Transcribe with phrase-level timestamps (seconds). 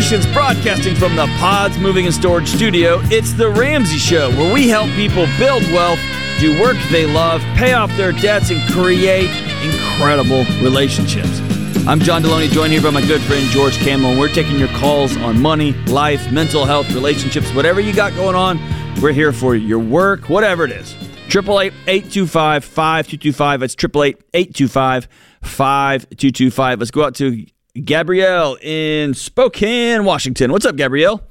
[0.00, 4.66] Solutions, broadcasting from the Pods Moving and Storage Studio, it's The Ramsey Show, where we
[4.66, 5.98] help people build wealth,
[6.40, 9.28] do work they love, pay off their debts, and create
[9.62, 11.40] incredible relationships.
[11.86, 14.68] I'm John Delony, joined here by my good friend George Kamel, and we're taking your
[14.68, 18.58] calls on money, life, mental health, relationships, whatever you got going on.
[19.02, 19.66] We're here for you.
[19.66, 20.94] Your work, whatever it is.
[21.28, 25.08] 888 5225 That's 888
[25.42, 27.44] 5225 Let's go out to
[27.84, 30.52] Gabrielle in Spokane, Washington.
[30.52, 31.22] What's up, Gabrielle?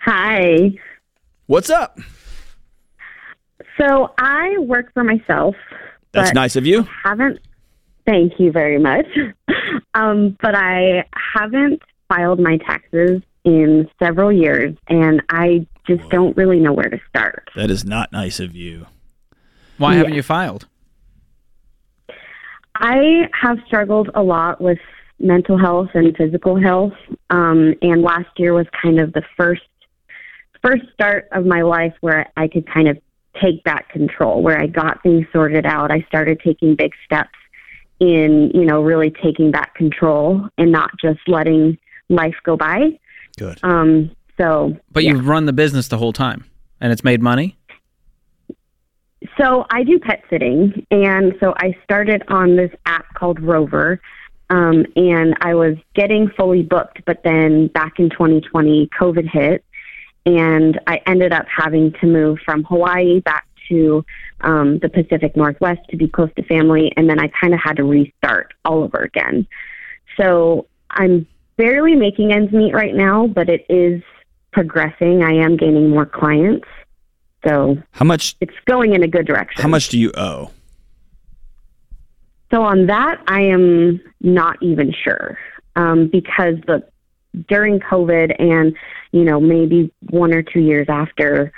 [0.00, 0.70] Hi.
[1.46, 1.98] What's up?
[3.80, 5.56] So I work for myself.
[6.12, 6.86] That's nice of you.
[7.04, 7.40] Haven't.
[8.06, 9.06] Thank you very much.
[9.96, 11.04] Um, but I
[11.36, 16.98] haven't filed my taxes in several years, and I just don't really know where to
[17.08, 17.48] start.
[17.54, 18.86] That is not nice of you.
[19.78, 19.98] Why Yeah.
[19.98, 20.66] haven't you filed?
[22.76, 24.78] I have struggled a lot with
[25.18, 26.92] mental health and physical health,
[27.30, 29.62] um, and last year was kind of the first
[30.62, 32.98] first start of my life where I could kind of
[33.40, 35.90] take back control, where I got things sorted out.
[35.90, 37.38] I started taking big steps
[38.00, 41.76] in, you know, really taking back control and not just letting
[42.08, 42.98] life go by.
[43.36, 43.58] Good.
[43.62, 45.12] Um, so, But yeah.
[45.12, 46.44] you've run the business the whole time
[46.80, 47.56] and it's made money?
[49.38, 54.00] So I do pet sitting, and so I started on this app called Rover,
[54.50, 57.04] um, and I was getting fully booked.
[57.04, 59.64] But then back in 2020, COVID hit,
[60.24, 64.04] and I ended up having to move from Hawaii back to
[64.42, 67.76] um, the Pacific Northwest to be close to family, and then I kind of had
[67.76, 69.46] to restart all over again.
[70.16, 71.26] So I'm
[71.56, 74.02] barely making ends meet right now, but it is
[74.52, 75.22] progressing.
[75.22, 76.68] I am gaining more clients.
[77.46, 79.62] So How much it's going in a good direction.
[79.62, 80.50] how much do you owe?
[82.50, 85.38] So on that, I am not even sure
[85.76, 86.84] um, because the
[87.48, 88.76] during COVID and
[89.12, 91.52] you know maybe one or two years after,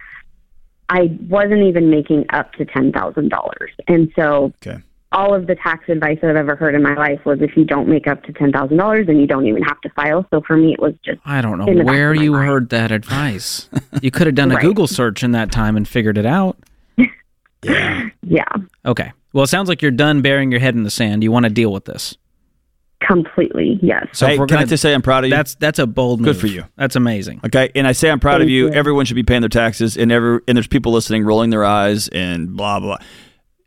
[0.89, 4.79] I wasn't even making up to ten thousand dollars, and so Okay.
[5.13, 7.89] All of the tax advice I've ever heard in my life was if you don't
[7.89, 10.27] make up to ten thousand dollars, then you don't even have to file.
[10.31, 12.47] So for me, it was just I don't know In the back where you mind.
[12.49, 13.69] heard that advice.
[14.03, 14.63] you could have done a Right.
[14.63, 16.59] Google search in that time and figured it out.
[17.63, 18.11] Yeah.
[18.23, 18.45] yeah,
[18.85, 19.11] Okay.
[19.33, 21.25] Well, it sounds like you're done burying your head in the sand.
[21.25, 22.17] You want to deal with this.
[23.01, 24.07] completely yes.
[24.13, 25.37] So hey, we're can I gonna, just say I'm proud of you?
[25.37, 26.27] that's that's a bold move.
[26.35, 26.65] Good for you.
[26.77, 27.41] That's amazing.
[27.45, 28.67] Okay, and I say I'm proud of you.
[28.69, 28.73] you.
[28.73, 32.09] Everyone should be paying their taxes, and every and there's people listening, rolling their eyes,
[32.09, 32.99] and blah blah.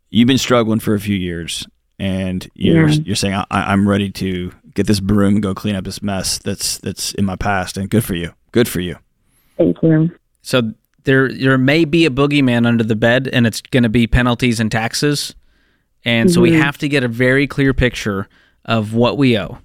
[0.10, 1.68] You've been struggling for a few years,
[2.00, 2.96] and you're Yeah.
[3.06, 6.38] you're saying I, I'm ready to get this broom and go clean up this mess
[6.40, 8.34] that's that's in my past, and good for you.
[8.52, 8.98] Good for you.
[9.58, 10.12] Thank you.
[10.42, 14.08] So there there may be a boogeyman under the bed, and it's going to be
[14.08, 15.36] penalties and taxes.
[16.06, 16.62] And so we Mhm.
[16.62, 18.28] have to get a very clear picture
[18.66, 19.58] of what we owe,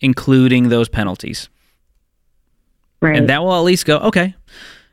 [0.00, 1.48] including those penalties.
[3.00, 3.16] Right.
[3.16, 4.34] And that will at least go, okay,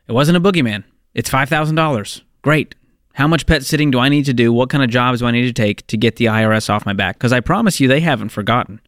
[0.08, 0.84] it wasn't a boogeyman.
[1.14, 2.22] It's $5,000.
[2.42, 2.76] Great.
[3.19, 4.53] How much pet sitting do I need to do?
[4.53, 6.94] What kind of jobs do I need to take to get the IRS off my
[6.94, 7.18] back?
[7.18, 8.80] Because I promise you, they haven't forgotten.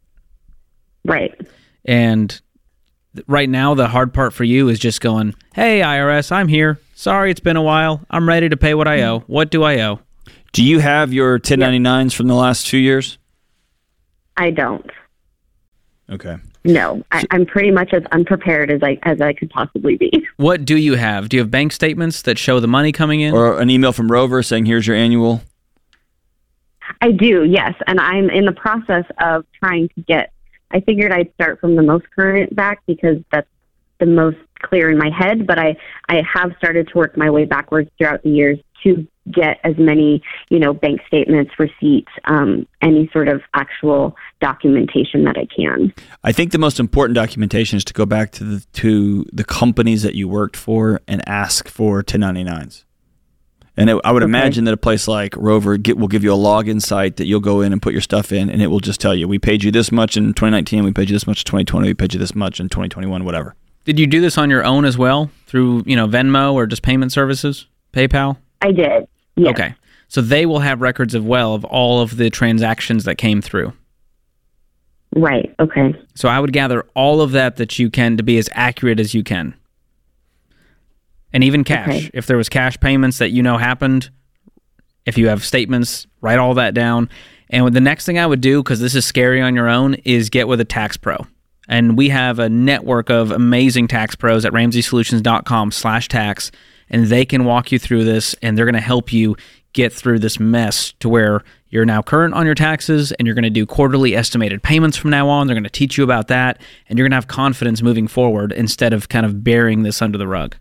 [1.03, 1.37] right.
[1.83, 2.39] And
[3.27, 6.79] right now, the hard part for you is just going, hey, IRS, I'm here.
[6.95, 8.05] Sorry, it's been a while.
[8.09, 9.19] I'm ready to pay what I owe.
[9.27, 9.99] What do I owe?
[10.53, 13.17] Do you have your 1099s from the last two years?
[14.37, 14.89] I don't.
[16.09, 16.37] Okay.
[16.63, 20.11] No, I, I'm pretty much as unprepared as I as I could possibly be.
[20.37, 21.29] What do you have?
[21.29, 23.35] Do you have bank statements that show the money coming in?
[23.35, 25.41] Or an email from Rover saying here's your annual.
[26.99, 30.33] I do, yes, and I'm in the process of trying to get.
[30.71, 33.47] I figured I'd start from the most current back because that's
[33.99, 35.45] the most clear in my head.
[35.45, 35.77] But I
[36.09, 40.21] I have started to work my way backwards throughout the years to get as many
[40.49, 45.93] you know bank statements, receipts, um, any sort of actual documentation that I can.
[46.23, 50.03] I think the most important documentation is to go back to the to the companies
[50.03, 52.83] that you worked for and ask for 1099s.
[53.77, 54.29] And it, I would Okay.
[54.29, 57.39] imagine that a place like Rover get, will give you a login site that you'll
[57.39, 59.63] go in and put your stuff in, and it will just tell you, we paid
[59.63, 62.19] you this much in 2019, we paid you this much in 2020, we paid you
[62.19, 63.55] this much in 2021, whatever.
[63.85, 66.81] Did you do this on your own as well through, you know, Venmo or just
[66.83, 68.37] payment services, PayPal?
[68.61, 69.07] I did.
[69.35, 69.51] Yes.
[69.51, 69.75] Okay.
[70.07, 73.73] So they will have records of well of all of the transactions that came through.
[75.15, 75.53] Right.
[75.59, 75.93] Okay.
[76.15, 79.13] So I would gather all of that that you can to be as accurate as
[79.13, 79.55] you can.
[81.33, 81.87] And even cash.
[81.87, 82.11] Okay.
[82.13, 84.09] If there was cash payments that you know happened,
[85.05, 87.09] if you have statements, write all that down.
[87.49, 90.29] And the next thing I would do, because this is scary on your own, is
[90.29, 91.25] get with a tax pro.
[91.67, 96.51] And we have a network of amazing tax pros at ramseysolutions.com slash tax.
[96.91, 99.35] And they can walk you through this and they're going to help you
[99.73, 103.43] get through this mess to where You're now current on your taxes and you're going
[103.43, 105.47] to do quarterly estimated payments from now on.
[105.47, 108.51] They're going to teach you about that and you're going to have confidence moving forward
[108.51, 110.57] instead of kind of burying this under the rug.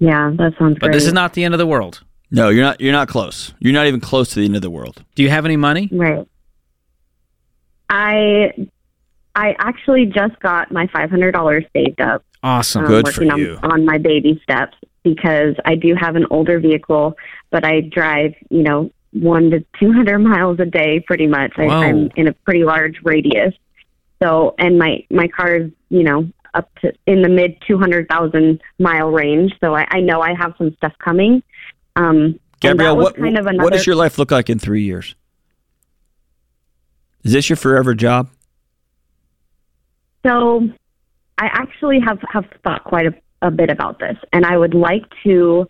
[0.00, 0.92] Yeah, that sounds But great.
[0.94, 2.02] this is not the end of the world.
[2.30, 2.80] No, you're not.
[2.80, 3.54] You're not close.
[3.58, 5.02] You're not even close to the end of the world.
[5.14, 5.88] Do you have any money?
[5.92, 6.26] right.
[7.90, 8.52] I
[9.34, 12.22] I actually just got my five hundred dollars saved up.
[12.42, 12.82] Awesome.
[12.84, 13.58] um, Good for working you.
[13.62, 17.16] On, on my baby steps because I do have an older vehicle,
[17.50, 21.52] but I drive, you know, one to 200 miles a day pretty much.
[21.56, 21.66] I.
[21.66, 23.54] I'm in a pretty large radius.
[24.22, 29.10] So, and my, my car is, you know, up to in the mid 200,000 mile
[29.10, 29.52] range.
[29.60, 31.42] So I, I know I have some stuff coming.
[31.96, 35.14] Um, Gabrielle, what kind of what does your life look like in three years?
[37.22, 38.30] Is this your forever job?
[40.26, 40.68] So
[41.38, 45.04] I actually have, have thought quite a, a bit about this, and I would like
[45.24, 45.68] to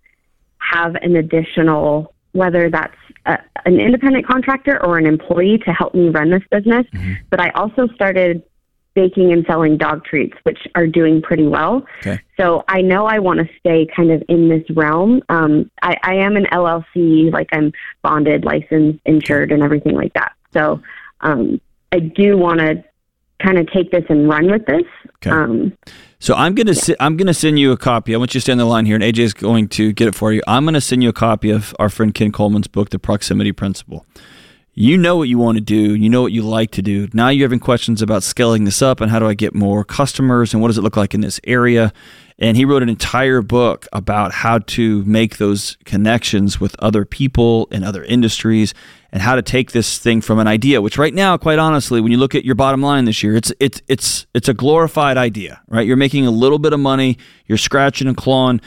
[0.59, 6.09] have an additional, whether that's a, an independent contractor or an employee to help me
[6.09, 6.87] run this business.
[7.31, 8.43] But I also started
[8.95, 11.87] baking and selling dog treats, which are doing pretty well.
[12.01, 12.21] Okay.
[12.37, 15.23] So I know I want to stay kind of in this realm.
[15.29, 17.73] Um, I, I am an LLC, like I'm
[18.03, 20.33] bonded, licensed, insured, and everything like that.
[20.53, 20.83] So
[21.21, 21.61] um,
[21.93, 22.83] I do want to
[23.43, 24.83] kind of take this and run with this.
[25.17, 25.31] Okay.
[25.31, 25.73] Um,
[26.21, 28.15] So I'm gonna si- I'm gonna send you a copy.
[28.15, 30.09] I want you to stay on the line here, and AJ is going to get
[30.09, 30.43] it for you.
[30.49, 34.05] I'm gonna send you a copy of our friend Ken Coleman's book, The Proximity Principle.
[34.81, 35.97] You know what you want to do.
[35.97, 37.09] You know what you like to do.
[37.13, 40.55] Now you're having questions about scaling this up and how do I get more customers
[40.55, 41.93] and what does it look like in this area.
[42.39, 47.67] And he wrote an entire book about how to make those connections with other people
[47.73, 48.73] in other industries
[49.11, 52.13] and how to take this thing from an idea, which right now, quite honestly, when
[52.13, 55.61] you look at your bottom line this year, it's it's it's it's a glorified idea,
[55.67, 55.89] right?
[55.89, 58.61] You're making a little bit of money, you're scratching and clawing,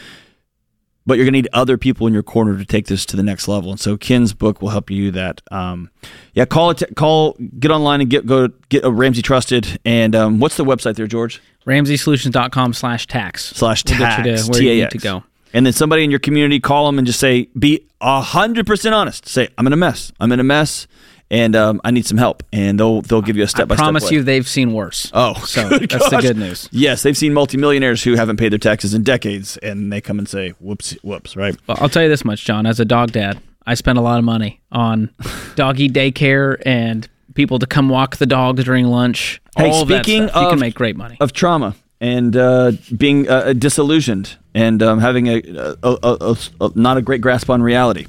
[1.05, 3.23] but you're going to need other people in your corner to take this to the
[3.23, 3.71] next level.
[3.71, 5.41] And so Ken's book will help you do that.
[5.51, 5.89] Um,
[6.33, 9.79] yeah, call it, call, get online and get go get a Ramsey Trusted.
[9.83, 11.41] And um, what's the website there, George?
[11.65, 13.45] RamseySolutions.com slash tax.
[13.45, 15.23] Slash We'll tax, to where you need to go.
[15.53, 19.27] And then somebody in your community call them and just say, be hundred percent honest.
[19.27, 20.11] Say, I'm in a mess.
[20.19, 20.87] I'm in a mess,
[21.31, 22.43] and um, I need some help.
[22.53, 23.81] And they'll they'll give you a step by step.
[23.83, 25.09] I promise you they've seen worse.
[25.13, 26.69] Oh, so that's the good news.
[26.71, 30.29] Yes, they've seen multimillionaires who haven't paid their taxes in decades, and they come and
[30.29, 31.55] say, "Whoops, whoops!" Right?
[31.65, 32.65] Well, I'll tell you this much, John.
[32.67, 35.09] As a dog dad, I spend a lot of money on
[35.55, 39.41] doggy daycare and people to come walk the dogs during lunch.
[39.57, 40.35] Hey, all of that speaking stuff.
[40.41, 41.17] you of- can make great money.
[41.21, 46.71] of trauma and uh, being uh, disillusioned and um, having a, a, a, a, a-
[46.75, 48.07] not a great grasp on reality.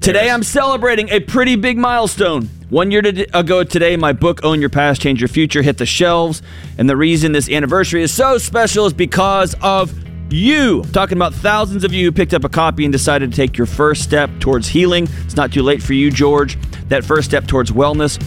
[0.00, 2.48] Today, I'm celebrating a pretty big milestone.
[2.70, 3.02] One year
[3.34, 6.40] ago today, my book, Own Your Past, Change Your Future, hit the shelves.
[6.78, 9.92] And the reason this anniversary is so special is because of
[10.32, 10.84] you.
[10.84, 13.58] I'm talking about thousands of you who picked up a copy and decided to take
[13.58, 15.06] your first step towards healing.
[15.26, 16.56] It's not too late for you, George.
[16.88, 18.18] That first step towards wellness.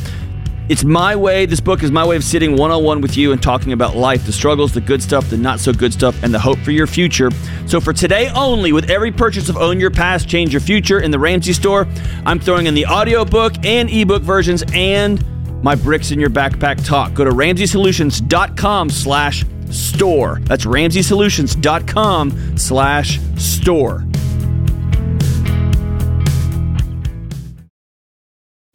[0.70, 1.46] It's my way.
[1.46, 3.98] This book is my way of sitting one on one with you and talking about
[3.98, 6.72] life, the struggles, the good stuff, the not so good stuff, and the hope for
[6.72, 7.30] your future.
[7.66, 11.12] So, for today only, with every purchase of Own Your Past, Change Your Future in
[11.12, 11.86] the Ramsey store,
[12.26, 15.24] I'm throwing in the audiobook and ebook versions and
[15.64, 17.14] my bricks in your backpack talk.
[17.14, 20.40] Go to ramseysolutions.com slash store.
[20.44, 24.06] That's ramseysolutions.com slash store.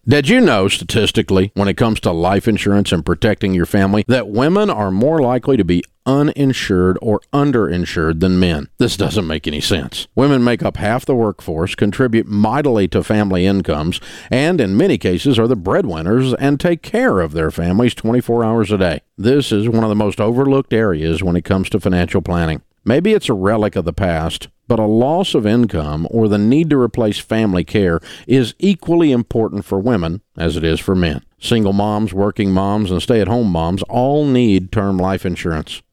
[0.09, 4.27] Did you know statistically, when it comes to life insurance and protecting your family, that
[4.27, 8.71] women are more likely to be uninsured or underinsured than men?
[8.79, 10.09] This doesn't make any sense.
[10.15, 14.01] Women make up half the workforce, contribute mightily to family incomes,
[14.31, 18.73] and in many cases are the breadwinners and take care of their families 24 hours
[18.73, 19.03] a day.
[19.19, 22.63] This is one of the most overlooked areas when it comes to financial planning.
[22.83, 26.71] Maybe it's a relic of the past, but a loss of income or the need
[26.71, 31.25] to replace family care is equally important for women as it is for men.
[31.41, 35.83] Single moms, working moms, and stay at home moms all need term life insurance.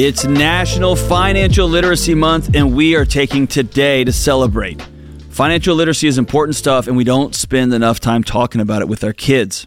[0.00, 4.80] It's National Financial Literacy Month, and we are taking today to celebrate.
[5.30, 9.02] Financial literacy is important stuff, and we don't spend enough time talking about it with
[9.02, 9.66] our kids.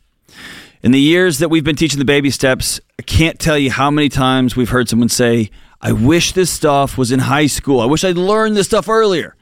[0.83, 3.91] In the years that we've been teaching the baby steps, I can't tell you how
[3.91, 7.81] many times we've heard someone say, I wish this stuff was in high school.
[7.81, 9.35] I wish I'd learned this stuff earlier.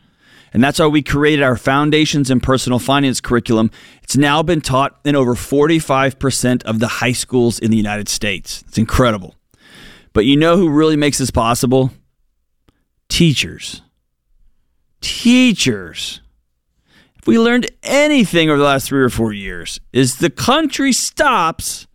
[0.53, 3.69] And that's why we created our Foundations in Personal Finance curriculum.
[4.01, 8.63] It's now been taught in over 45% of the high schools in the United States.
[8.67, 9.36] It's incredible.
[10.13, 11.91] But you know who really makes this possible?
[13.09, 13.81] Teachers.
[15.01, 16.21] Teachers.
[17.17, 21.85] If we learned anything over the last three or four years, is the country stops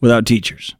[0.00, 0.74] without teachers.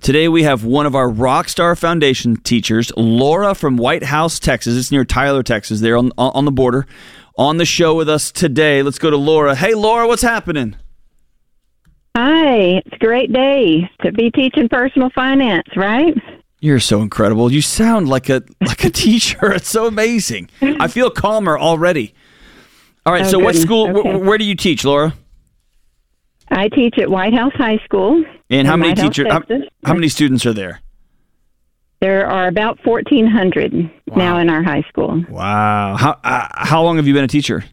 [0.00, 4.76] Today we have one of our Rockstar Foundation teachers, Laura from White House, Texas.
[4.76, 6.86] It's near Tyler, Texas, there on, on the border,
[7.36, 8.82] on the show with us today.
[8.82, 9.54] Let's go to Laura.
[9.54, 10.76] Hey, Laura, what's happening?
[12.60, 16.14] It's a great day to be teaching personal finance, right?
[16.60, 17.50] You're so incredible.
[17.50, 19.52] You sound like a like a teacher.
[19.52, 20.50] It's so amazing.
[20.60, 22.14] I feel calmer already.
[23.06, 23.24] All right.
[23.24, 23.88] Oh, so, what school?
[23.98, 24.12] Okay.
[24.18, 25.14] Wh- where do you teach, Laura?
[26.50, 28.24] I teach at White House High School.
[28.50, 29.28] And how many teachers?
[29.30, 29.42] How,
[29.84, 30.80] how many students are there?
[32.00, 35.22] There are about 1,400 now in our high school.
[35.28, 35.96] Wow.
[35.96, 37.64] How uh, how long have you been a teacher?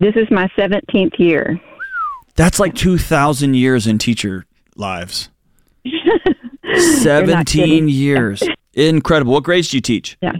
[0.00, 1.60] This is my 17th year.
[2.36, 4.46] That's like two thousand years in teacher
[4.76, 5.28] lives.
[6.74, 8.42] Seventeen years.
[8.72, 9.32] Incredible.
[9.32, 10.16] What grades do you teach?
[10.22, 10.32] Yeah.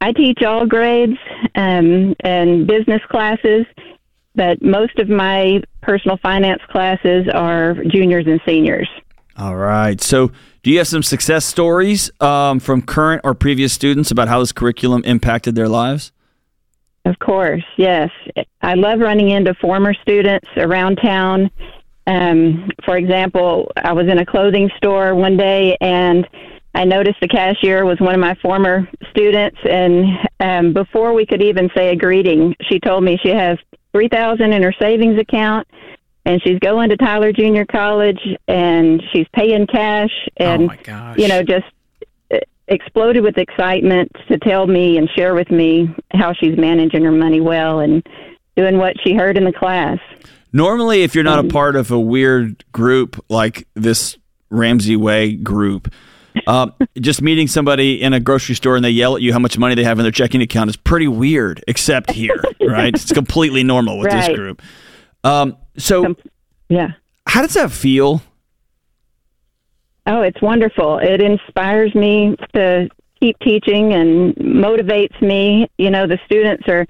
[0.00, 1.18] I teach all grades
[1.54, 3.64] um, and business classes,
[4.34, 8.88] but most of my personal finance classes are juniors and seniors.
[9.38, 10.00] All right.
[10.00, 10.30] So,
[10.62, 14.52] do you have some success stories um, from current or previous students about how this
[14.52, 16.12] curriculum impacted their lives?
[17.06, 18.10] Of course, yes.
[18.62, 21.50] I love running into former students around town.
[22.08, 26.26] Um, for example, I was in a clothing store one day and
[26.74, 29.56] I noticed the cashier was one of my former students.
[29.64, 30.04] And
[30.40, 33.56] um, before we could even say a greeting, she told me she has
[33.92, 35.66] three thousand in her savings account,
[36.24, 40.10] and she's going to Tyler Junior College, and she's paying cash.
[40.36, 41.18] And oh my gosh.
[41.18, 41.66] you know, just
[42.68, 47.40] exploded with excitement to tell me and share with me how she's managing her money
[47.40, 48.06] well and
[48.56, 49.98] doing what she heard in the class.
[50.52, 54.16] Normally, if you're not a part of a weird group like this
[54.50, 55.92] Ramsey Way group,
[56.46, 56.68] uh,
[57.00, 59.74] just meeting somebody in a grocery store and they yell at you how much money
[59.74, 62.94] they have in their checking account is pretty weird, except here, right?
[62.94, 64.62] It's completely normal with this group.
[65.24, 66.14] Um, so,
[66.68, 66.92] Yeah.
[67.26, 68.22] how does that feel?
[70.06, 70.98] Oh, it's wonderful.
[70.98, 72.88] It inspires me to
[73.20, 75.68] keep teaching and motivates me.
[75.78, 76.86] You know, the students are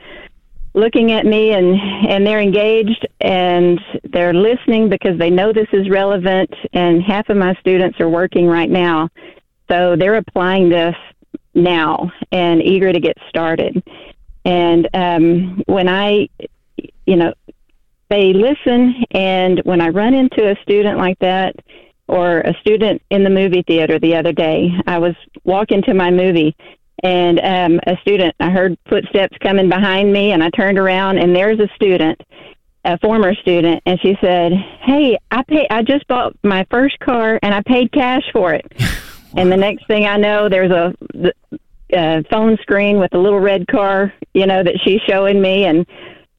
[0.75, 1.75] looking at me and
[2.11, 3.80] and they're engaged and
[4.12, 8.46] they're listening because they know this is relevant and half of my students are working
[8.46, 9.08] right now.
[9.70, 10.94] So they're applying this
[11.54, 13.82] now and eager to get started.
[14.44, 16.28] And um, when I,
[17.06, 17.32] you know,
[18.08, 21.56] they listen, and when I run into a student like that,
[22.08, 26.10] or a student in the movie theater the other day, I was walking to my
[26.10, 26.56] movie,
[27.02, 31.34] and um, a student, I heard footsteps coming behind me, and I turned around, and
[31.34, 32.20] there's a student,
[32.84, 35.66] a former student, and she said, "Hey, I pay.
[35.68, 38.66] I just bought my first car, and I paid cash for it."
[39.36, 41.34] And the next thing I know, there's a the,
[41.92, 45.86] uh, phone screen with a little red car, you know, that she's showing me, and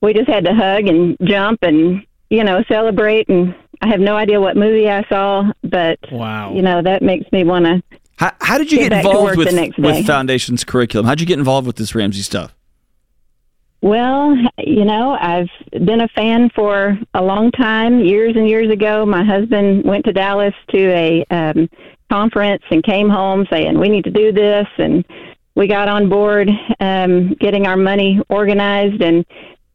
[0.02, 3.30] we just had to hug and jump and you know celebrate.
[3.30, 6.54] And I have no idea what movie I saw, but Wow.
[6.54, 7.84] you know that makes me want to.
[8.18, 10.06] How, how did you Get get involved with, the with.
[10.08, 11.06] Foundation's curriculum?
[11.06, 12.56] How'd you get involved with this Ramsey stuff?
[13.82, 18.00] Well, you know, I've been a fan for a long time.
[18.00, 21.70] Years and years ago, my husband went to Dallas to a um,
[22.12, 25.06] conference and came home saying, "We need to do this," and
[25.54, 29.02] we got on board um, getting our money organized.
[29.04, 29.24] And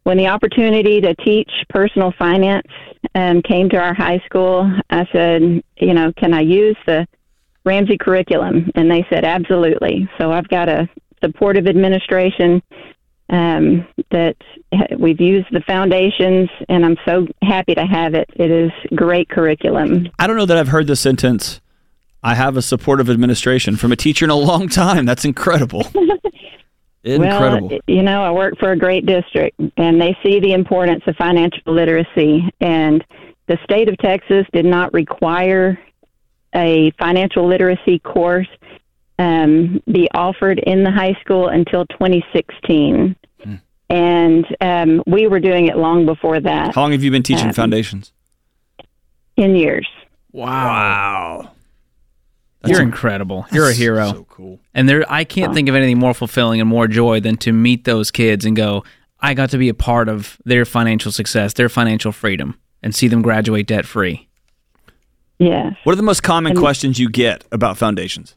[0.04, 2.66] when the opportunity to teach personal finance
[3.14, 7.06] um, came to our high school, I said, "You know, can I use the
[7.64, 10.88] Ramsey curriculum?" And they said, "Absolutely." So I've got a
[11.22, 12.62] supportive administration
[13.30, 14.36] um, that
[14.98, 18.28] we've used the foundations, and I'm so happy to have it.
[18.34, 20.08] It is great curriculum.
[20.18, 21.60] I don't know that I've heard the sentence.
[22.22, 25.06] I have a supportive administration from a teacher in a long time.
[25.06, 25.86] That's incredible.
[27.04, 27.68] incredible.
[27.68, 31.16] Well, you know, I work for a great district, and they see the importance of
[31.16, 32.48] financial literacy.
[32.60, 33.04] And
[33.46, 35.78] the state of Texas did not require
[36.54, 38.48] a financial literacy course
[39.18, 43.16] um, be offered in the high school until 2016.
[43.90, 47.48] And um, we were doing it long before that, How long have you been teaching
[47.48, 48.10] Um, foundations?
[49.38, 49.86] 10 years.
[50.32, 51.50] Wow.
[52.66, 53.46] You're incredible.
[53.52, 54.12] You're a hero.
[54.12, 54.60] So cool.
[54.74, 57.84] And there, I can't think of anything more fulfilling and more joy than to meet
[57.84, 58.84] those kids and go,
[59.20, 63.08] I got to be a part of their financial success, their financial freedom, and see
[63.08, 64.28] them graduate debt free.
[65.38, 65.74] Yes.
[65.84, 68.36] What are the most common questions you get about foundations?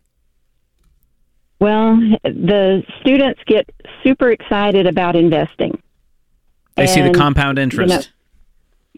[1.59, 3.69] Well, the students get
[4.03, 5.81] super excited about investing.
[6.75, 7.89] They see the compound interest.
[7.89, 8.01] know,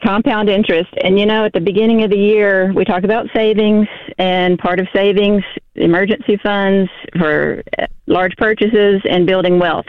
[0.03, 0.89] compound interest.
[1.03, 3.87] And you know, at the beginning of the year, we talk about savings,
[4.17, 5.43] and part of savings,
[5.75, 9.85] emergency funds for uh, large purchases, and building wealth.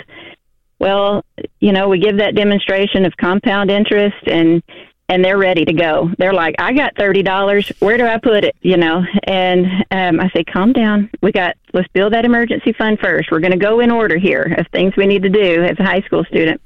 [0.79, 1.25] Well,
[1.61, 4.63] you know, we give that demonstration of compound interest, and
[5.11, 6.11] and they're ready to go.
[6.19, 7.73] They're like, I got thirty dollars.
[7.81, 8.57] Where do I put it?
[8.61, 11.11] You know, and um, I say, calm down.
[11.23, 13.31] We got let's build that emergency fund first.
[13.31, 15.85] We're going to go in order here of things we need to do as a
[15.85, 16.61] high school student.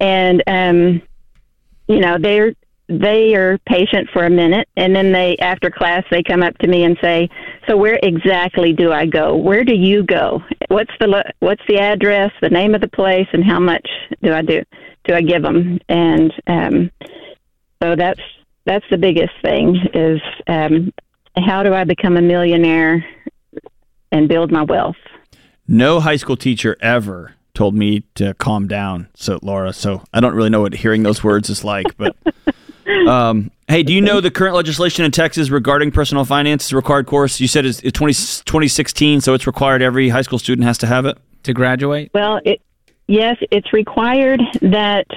[0.00, 1.02] And um,
[1.88, 2.52] you know they're
[2.88, 6.66] they are patient for a minute and then they after class they come up to
[6.66, 7.28] me and say
[7.68, 9.36] so where exactly do i go?
[9.36, 10.42] Where do you go?
[10.68, 13.86] What's the lo- what's the address the name of the place and how much
[14.22, 14.62] do i do
[15.04, 16.90] do i give them and um
[17.82, 18.20] so that's
[18.64, 20.92] that's the biggest thing is um
[21.36, 23.04] how do i become a millionaire
[24.10, 24.96] and build my wealth?
[25.66, 29.08] No high school teacher ever told me to calm down.
[29.16, 32.14] So Laura, so I don't really know what hearing those words is like, but
[33.08, 36.76] um, hey, do you know the current legislation in Texas regarding personal finance is a
[36.76, 37.40] required course?
[37.40, 40.86] You said it's, it's 20, 2016, so it's required every high school student has to
[40.86, 41.18] have it.
[41.42, 42.12] to graduate.
[42.14, 42.62] Well, it,
[43.08, 45.08] yes, it's required that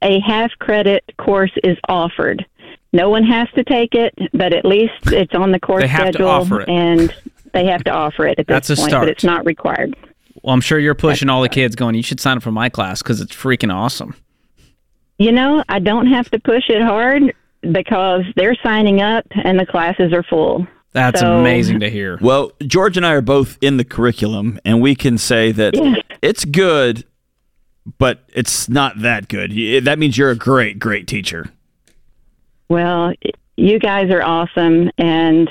[0.00, 2.46] a half credit course is offered.
[2.94, 6.06] No one has to take it, but at least it's on the course They have
[6.06, 6.68] to schedule, offer it.
[6.70, 7.14] and
[7.52, 8.88] they have to offer it at this That's a point.
[8.88, 9.02] start.
[9.02, 9.94] But it's not required.
[10.42, 12.68] Well, I'm sure you're pushing all the kids going, you should sign up for my
[12.68, 14.14] class because it's freaking awesome.
[15.18, 17.34] You know, I don't have to push it hard
[17.72, 20.66] because they're signing up and the classes are full.
[20.92, 22.18] That's So- amazing to hear.
[22.20, 25.98] Well, George and I are both in the curriculum, and we can say that Yes.
[26.22, 27.04] it's good,
[27.98, 29.84] but it's not that good.
[29.84, 31.50] That means you're a great, great teacher.
[32.68, 33.12] Well,
[33.60, 35.48] you guys are awesome, and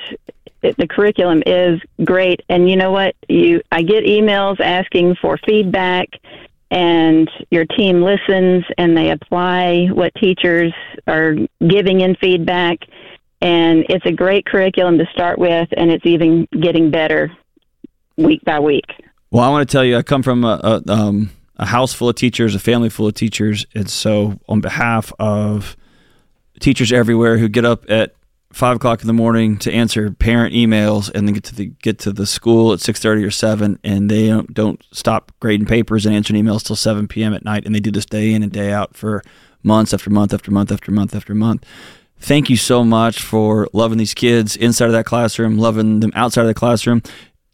[0.61, 2.41] the curriculum is great.
[2.49, 3.15] And you know what?
[3.27, 6.09] You, I get emails asking for feedback,
[6.71, 10.73] and your team listens and they apply what teachers
[11.07, 11.35] are
[11.67, 12.79] giving in feedback.
[13.41, 17.31] And it's a great curriculum to start with, and it's even getting better
[18.17, 18.85] week by week.
[19.31, 22.09] Well, I want to tell you, I come from a, a, um, a house full
[22.09, 25.77] of teachers, a family full of teachers, and so on behalf of
[26.59, 28.13] teachers everywhere who get up at
[28.51, 31.99] five o'clock in the morning to answer parent emails and then get to the get
[31.99, 36.05] to the school at six thirty or seven, and they don't, don't stop grading papers
[36.05, 37.33] and answering emails till seven p.m.
[37.33, 39.21] at night, and they do this day in and day out for
[39.61, 41.65] months after month after month after month after month.
[42.21, 46.41] Thank you so much for loving these kids inside of that classroom, loving them outside
[46.41, 47.01] of the classroom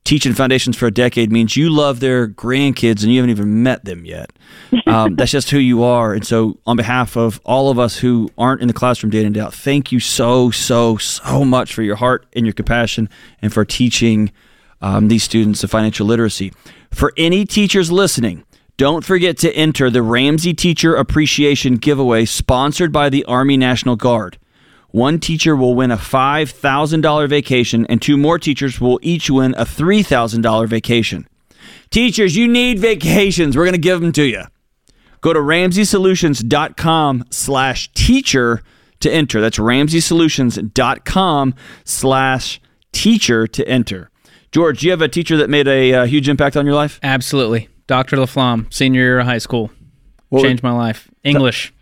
[0.06, 3.84] teaching foundations for a decade means you love their grandkids and you haven't even met
[3.84, 4.32] them yet.
[4.88, 6.13] Um, that's just who you are.
[6.13, 9.26] And so, on behalf of all of us who aren't in the classroom day in
[9.26, 13.10] and day out, thank you so, so, so much for your heart and your compassion
[13.41, 14.32] and for teaching
[14.82, 16.54] um, these students the financial literacy.
[16.91, 18.44] For any teachers listening,
[18.78, 24.38] don't forget to enter the Ramsey Teacher Appreciation Giveaway sponsored by the Army National Guard.
[24.95, 29.65] One teacher will win a $5,000 vacation, and two more teachers will each win a
[29.65, 31.27] $3,000 vacation.
[31.89, 33.58] Teachers, you need vacations.
[33.58, 34.43] We're going to give them to you.
[35.19, 38.62] Go to ramseysolutions.com slash teacher
[39.01, 39.41] to enter.
[39.41, 42.62] That's ramseysolutions.com slash
[42.93, 44.10] teacher to enter.
[44.53, 47.01] George, do you have a teacher that made a uh, huge impact on your life?
[47.03, 47.67] Absolutely.
[47.88, 48.15] Dr.
[48.15, 49.71] LaFlamme, senior year of high school.
[50.29, 51.10] What Changed my life.
[51.21, 51.73] English.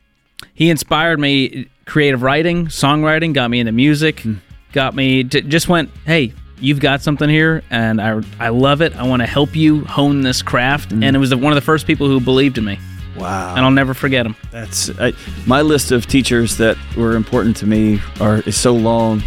[0.55, 4.35] He inspired me creative writing, songwriting, got me into music, Hmm.
[4.71, 8.95] got me to, just went, "Hey, you've got something here and I I love it.
[8.95, 11.03] I want to help you hone this craft." Hmm.
[11.03, 12.79] And it was the, one of the first people who believed in me.
[13.17, 13.53] Wow.
[13.55, 14.35] And I'll never forget him.
[14.51, 15.13] That's I,
[15.45, 19.21] my list of teachers that were important to me are is so long.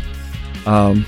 [0.67, 1.07] Um,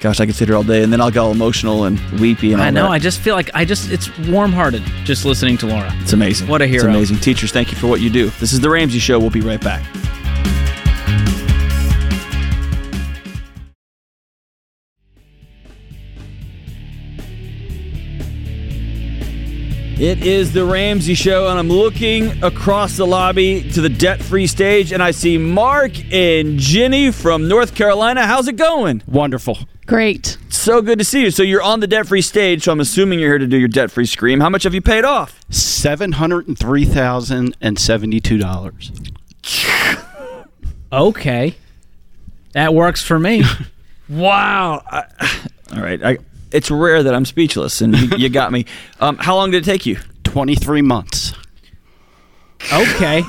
[0.00, 2.52] gosh, I could sit here all day, and then I'll get all emotional and weepy.
[2.52, 2.82] And I know.
[2.84, 2.90] that.
[2.90, 5.92] I just feel like I just it's warm-hearted just listening to Laura.
[6.00, 6.48] it's amazing.
[6.48, 6.86] What a hero.
[6.88, 7.18] It's amazing.
[7.18, 8.30] Teachers, thank you for what you do.
[8.40, 9.20] This is the Ramsey Show.
[9.20, 9.84] We'll be right back.
[20.00, 24.46] It is the Ramsey Show, and I'm looking across the lobby to the debt free
[24.46, 28.24] stage, and I see Mark and Ginny from North Carolina.
[28.24, 29.02] How's it going?
[29.08, 29.58] Wonderful.
[29.86, 30.38] Great.
[30.50, 31.32] So good to see you.
[31.32, 33.66] So, you're on the debt free stage, so I'm assuming you're here to do your
[33.66, 34.38] debt free scream.
[34.38, 35.40] How much have you paid off?
[35.50, 38.92] Seven hundred and three thousand and seventy-two dollars.
[40.92, 41.56] Okay.
[42.52, 43.42] That works for me.
[44.08, 44.82] Wow.
[44.90, 45.04] I,
[45.74, 46.02] all right.
[46.02, 46.18] I,
[46.52, 48.64] it's rare that I'm speechless, and you, you got me.
[49.00, 49.98] Um, how long did it take you?
[50.24, 51.32] Twenty-three months.
[52.72, 53.20] Okay.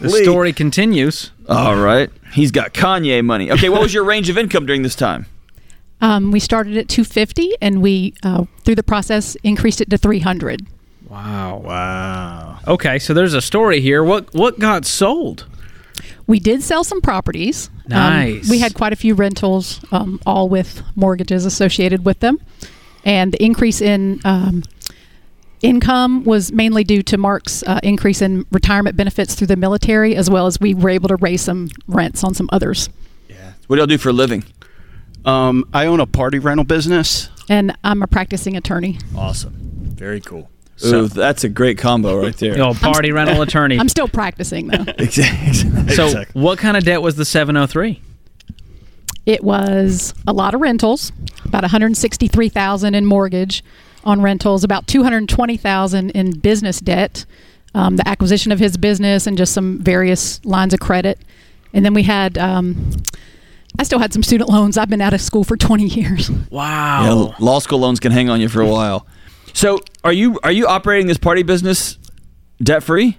[0.00, 1.30] the story continues.
[1.48, 2.10] All right.
[2.32, 3.50] He's got Kanye money.
[3.50, 5.24] Okay, what was your range of income during this time?
[6.02, 10.66] Um, we started at 250, and we uh, through the process increased it to 300.
[11.08, 11.62] Wow.
[11.64, 12.58] Wow.
[12.66, 14.04] Okay, so there's a story here.
[14.04, 15.46] What what got sold?
[16.26, 17.70] We did sell some properties.
[17.86, 18.50] Um, Nice.
[18.50, 22.40] we had quite a few rentals, um, all with mortgages associated with them,
[23.04, 24.64] and the increase in um,
[25.62, 30.28] income was mainly due to Mark's uh, increase in retirement benefits through the military, as
[30.28, 32.88] well as we were able to raise some rents on some others.
[33.28, 33.52] Yeah.
[33.68, 34.44] What do y'all do for a living?
[35.24, 37.28] Um, I own a party rental business.
[37.48, 38.98] And I'm a practicing attorney.
[39.16, 39.54] Awesome.
[39.56, 40.50] Very cool.
[40.76, 42.52] So- Ooh, that's a great combo right there.
[42.56, 43.78] You know, party rental attorney.
[43.78, 44.84] I'm still practicing though.
[44.98, 45.94] Exactly.
[45.94, 46.40] so, Exactly.
[46.42, 48.00] what kind of debt was the 703?
[49.24, 51.10] It was a lot of rentals,
[51.44, 53.64] about 163,000 in mortgage
[54.04, 57.24] on rentals, about 220,000 in business debt,
[57.74, 61.18] um, the acquisition of his business, and just some various lines of credit.
[61.72, 62.92] And then we had, um,
[63.80, 64.78] I still had some student loans.
[64.78, 66.30] I've been out of school for 20 years.
[66.50, 67.34] Wow.
[67.40, 69.06] Yeah, law school loans can hang on you for a while.
[69.56, 71.96] So, are you are you operating this party business
[72.62, 73.16] debt free?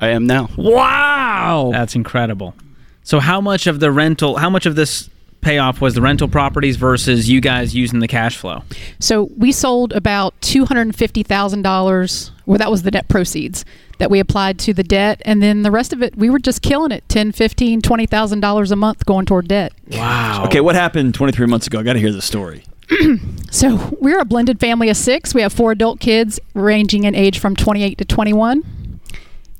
[0.00, 0.48] I am now.
[0.56, 1.70] Wow.
[1.72, 2.56] That's incredible.
[3.04, 5.08] So, how much of the rental, how much of this
[5.42, 8.64] payoff was the rental properties versus you guys using the cash flow?
[8.98, 13.64] So we sold about $250,000, well, that was the net proceeds
[13.98, 15.22] that we applied to the debt.
[15.24, 18.76] And then the rest of it, we were just killing it 10 15 $20,000 a
[18.76, 19.72] month going toward debt.
[19.92, 20.46] Wow.
[20.46, 21.78] Okay, what happened 23 months ago?
[21.78, 22.64] I got to hear the story.
[23.50, 25.32] So we're a blended family of six.
[25.32, 29.00] We have four adult kids ranging in age from 28 to 21.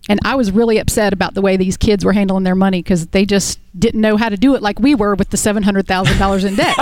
[0.09, 3.07] And I was really upset about the way these kids were handling their money because
[3.07, 6.57] they just didn't know how to do it like we were with the $700,000 in
[6.57, 6.77] debt.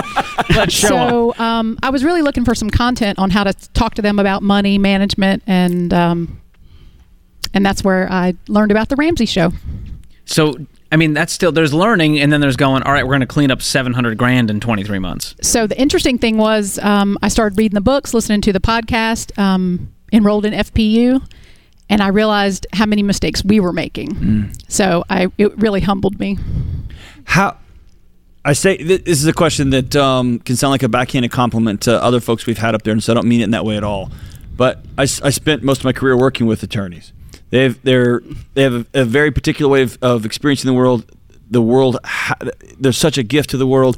[0.56, 1.08] Let's show 'em.
[1.10, 4.18] so um, I was really looking for some content on how to talk to them
[4.18, 6.40] about money management and um,
[7.54, 9.52] and that's where I learned about the Ramsey show.
[10.24, 10.54] So,
[10.94, 13.26] I mean, that's still, there's learning, and then there's going, all right, we're going to
[13.26, 15.34] clean up 700 grand in 23 months.
[15.42, 19.36] So the interesting thing was um, I started reading the books, listening to the podcast,
[19.36, 21.20] um, enrolled in FPU,
[21.90, 24.52] and I realized how many mistakes we were making.
[24.68, 26.38] So I it really humbled me.
[27.24, 27.56] How
[28.44, 32.00] I say this is a question that um, can sound like a backhanded compliment to
[32.00, 33.76] other folks we've had up there, and so I don't mean it in that way
[33.76, 34.12] at all.
[34.56, 37.12] But I, I spent most of my career working with attorneys.
[37.54, 38.20] They have they're
[38.54, 41.08] they have a, a very particular way of, of experiencing the world.
[41.48, 41.98] The world
[42.80, 43.96] there's such a gift to the world,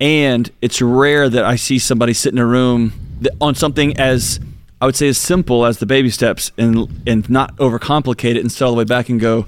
[0.00, 4.38] and it's rare that I see somebody sit in a room that, on something as
[4.80, 8.52] I would say as simple as the baby steps and and not overcomplicate it and
[8.52, 9.46] sit all the way back and go,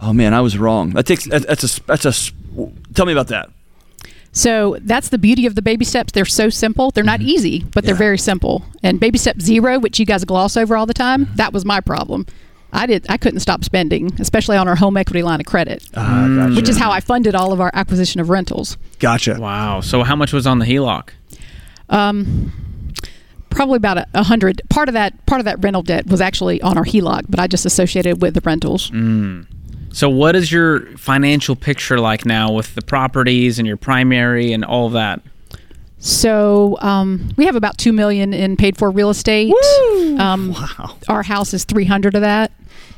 [0.00, 0.90] oh man, I was wrong.
[0.90, 2.32] That takes that's a that's a
[2.94, 3.50] tell me about that.
[4.30, 6.12] So that's the beauty of the baby steps.
[6.12, 6.92] They're so simple.
[6.92, 7.30] They're not mm-hmm.
[7.30, 8.64] easy, but they're very simple.
[8.84, 11.80] And baby step zero, which you guys gloss over all the time, that was my
[11.80, 12.26] problem.
[12.74, 13.06] I did.
[13.08, 16.54] I couldn't stop spending, especially on our home equity line of credit, Ah, gotcha.
[16.56, 18.76] which is how I funded all of our acquisition of rentals.
[18.98, 19.36] Gotcha.
[19.40, 19.80] Wow.
[19.80, 21.10] So, how much was on the HELOC?
[21.88, 22.52] Um,
[23.50, 24.60] probably about a, a hundred.
[24.70, 27.46] Part of that part of that rental debt was actually on our HELOC, but I
[27.46, 28.90] just associated with the rentals.
[29.92, 34.64] So, what is your financial picture like now with the properties and your primary and
[34.64, 35.20] all of that?
[35.98, 39.54] So um, we have about two million in paid for real estate.
[40.18, 40.96] Um, Wow.
[41.08, 42.52] Our house is three hundred of that.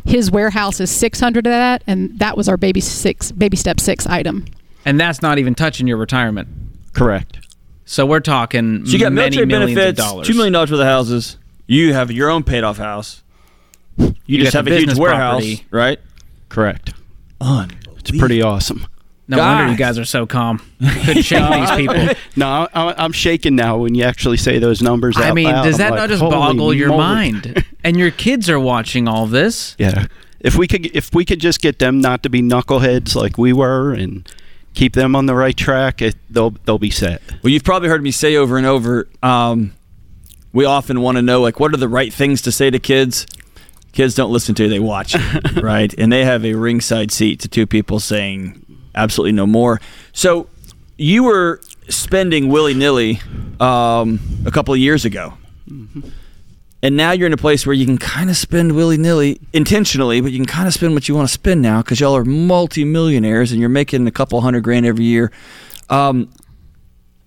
[0.05, 3.81] His warehouse is six hundred of that, and that was our baby six baby step
[3.81, 4.45] six item.
[4.85, 6.49] And that's not even touching your retirement.
[6.93, 7.39] Correct.
[7.85, 10.27] So, we're talking So you got many military millions benefits, of dollars.
[10.27, 11.37] two million dollars worth of houses.
[11.67, 13.23] You have your own paid off house.
[13.99, 15.67] You, You just have a huge warehouse, property.
[15.71, 15.99] right?
[16.49, 16.95] Correct.
[17.41, 17.97] Unbelievable.
[17.99, 18.87] It's pretty awesome.
[19.29, 19.97] No wonder you Guys.
[19.97, 20.63] guys are so calm.
[21.05, 22.09] Couldn't shake these people.
[22.37, 25.17] No, I, I'm shaking now when you actually say those numbers.
[25.19, 25.65] I mean, loud.
[25.65, 27.65] does I'm that like, not just boggle your moly." mind?
[27.85, 29.75] And your kids are watching all this.
[29.79, 30.07] Yeah.
[30.41, 33.53] If we could, if we could just get them not to be knuckleheads like we
[33.53, 34.29] were, and
[34.75, 37.23] keep them on the right track, it, they'll they'll be set.
[37.43, 39.09] Well, you've probably heard me say over and over.
[39.23, 39.73] Um,
[40.53, 43.27] we often want to know, like, what are the right things to say to kids?
[43.93, 45.95] Kids don't listen to you; they watch, you, right?
[45.97, 48.66] And they have a ringside seat to two people saying
[48.97, 49.81] absolutely no more.
[50.13, 50.49] So,
[50.97, 53.21] you were spending willy nilly
[53.61, 55.35] um, a couple of years ago,
[56.83, 60.21] and now you're in a place where you can kind of spend willy nilly intentionally,
[60.21, 62.25] but you can kind of spend what you want to spend now because y'all are
[62.25, 65.33] multi millionaires and you're making a couple hundred grand every year.
[65.89, 66.31] Um,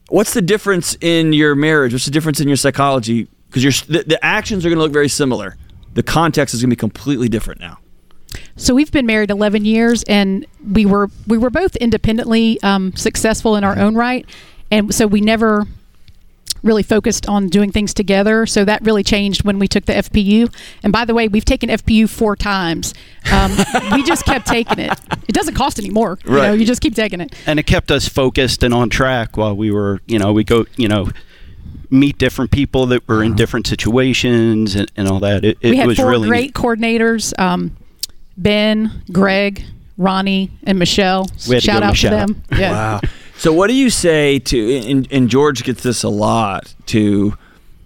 [0.09, 1.93] what's the difference in your marriage?
[1.93, 3.27] What's the difference in your psychology?
[3.51, 5.57] Because the, the actions are going to look very similar.
[5.93, 7.79] The context is going to be completely different now.
[8.59, 13.55] So we've been married 11 years, and we were we were both independently um, successful
[13.55, 14.25] in our own right,
[14.69, 15.65] and so we never
[16.61, 18.45] really focused on doing things together.
[18.45, 20.53] So that really changed when we took the FPU.
[20.83, 22.93] And by the way, we've taken FPU four times.
[23.31, 23.55] Um,
[23.93, 24.91] we just kept taking it.
[25.25, 26.19] It doesn't cost anymore.
[26.25, 26.59] You know, Right.
[26.59, 27.33] you just keep taking it.
[27.45, 30.65] and it kept us focused and on track while we were, you know, we go,
[30.75, 31.09] you know,
[31.89, 35.45] meet different people that were in different situations and, and all that.
[35.45, 36.53] It, it we had was four really great neat.
[36.55, 37.77] coordinators um,
[38.39, 39.63] Ben, Greg,
[39.97, 41.27] Ronnie, and Michelle.
[41.47, 42.43] We had to Shout give them a out to them.
[42.59, 42.71] Yeah.
[42.71, 43.01] Wow.
[43.37, 47.37] So, what do you say to, and, and George gets this a lot, to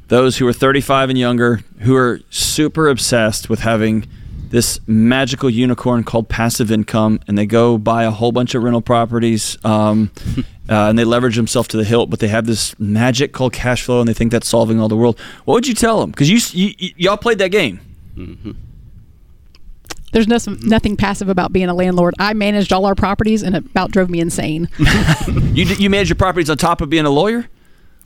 [0.08, 4.08] those who are 35 and younger who are super obsessed with having
[4.50, 8.82] this magical unicorn called passive income and they go buy a whole bunch of rental
[8.82, 10.44] properties um, uh,
[10.90, 14.00] and they leverage themselves to the hilt, but they have this magic called cash flow
[14.00, 15.20] and they think that's solving all the world.
[15.46, 16.12] What would you tell them?
[16.12, 17.80] Because you, you, y- y'all played that game.
[20.14, 22.14] There's no, nothing passive about being a landlord.
[22.20, 24.70] I managed all our properties, and it about drove me insane.
[25.54, 27.48] You, you manage your properties on top of being a lawyer?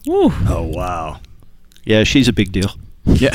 [0.05, 0.33] Woo.
[0.49, 1.21] Oh, wow.
[1.85, 2.71] Yeah, she's a big deal.
[3.05, 3.31] Yeah.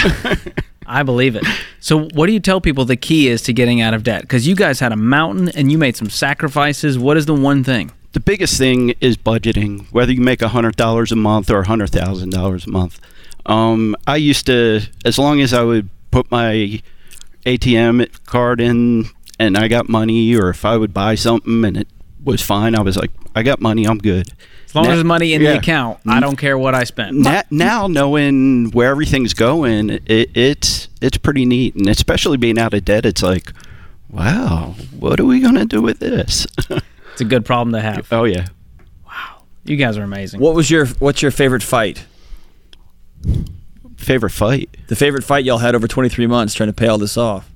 [0.87, 1.45] I believe it.
[1.81, 4.21] So, what do you tell people the key is to getting out of debt?
[4.21, 6.99] Because you guys had a mountain and you made some sacrifices.
[6.99, 7.91] What is the one thing?
[8.13, 13.01] The biggest thing is budgeting, whether you make $100 a month or $100,000 a month.
[13.47, 16.83] Um, I used to, as long as I would put my
[17.45, 19.07] ATM card in
[19.39, 21.89] and I got money, or if I would buy something and it
[22.23, 24.29] was fine, I was like, I got money, I'm good.
[24.67, 26.21] As long Now- as there's money in the account, I mm.
[26.21, 27.17] don't care what I spent.
[27.17, 32.73] Na- now knowing where everything's going, it, it's it's pretty neat, and especially being out
[32.73, 33.53] of debt, it's like,
[34.09, 36.47] wow, what are we gonna do with this?
[37.13, 38.11] It's a good problem to have.
[38.11, 38.47] oh yeah,
[39.07, 40.41] Wow, You guys are amazing.
[40.41, 42.07] What was your, what's your favorite fight?
[44.03, 44.77] Favorite fight.
[44.89, 47.51] The favorite fight y'all had over 23 months trying to pay all this off?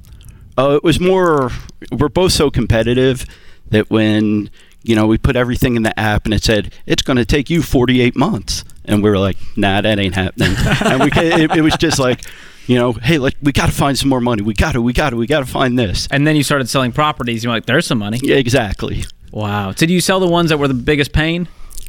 [0.59, 1.51] Oh, it was more.
[1.93, 3.27] We're both so competitive
[3.71, 4.49] that when
[4.83, 7.51] you know we put everything in the app and it said it's going to take
[7.51, 10.55] you 48 months, and we were like, nah, that ain't happening.
[10.85, 12.23] and we it, it was just like,
[12.67, 14.43] you know, hey, like we got to find some more money.
[14.43, 16.09] We got to, we got to, we got to find this.
[16.11, 17.45] and then you started selling properties.
[17.45, 18.21] You're like, there's some money.
[18.23, 19.05] Yeah, exactly.
[19.31, 19.73] Wow.
[19.73, 21.49] Did you sell the ones that were the biggest pain?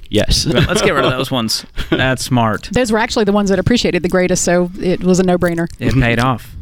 [0.09, 0.45] Yes.
[0.45, 1.65] Let's get rid of those ones.
[1.89, 2.69] That's smart.
[2.71, 5.67] Those were actually the ones that appreciated the greatest, so it was a no-brainer.
[5.79, 6.55] It paid off.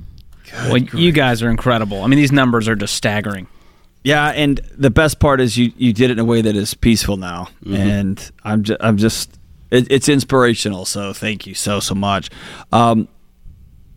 [0.68, 2.04] Well, you guys are incredible.
[2.04, 3.48] I mean, these numbers are just staggering.
[4.04, 6.76] Yeah, and the best part is you, you did it in a way that is
[6.76, 9.40] peaceful now, and I'm just I'm just
[9.72, 10.86] it, it's inspirational.
[10.86, 12.30] So thank you so so much.
[12.72, 13.08] Um,